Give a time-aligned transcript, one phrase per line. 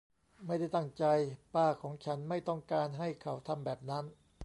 [0.45, 1.03] ไม่ได้ตั้งใจ
[1.53, 4.05] ป้าของฉันไม่ต้องการให้เขาทำแบบนั้น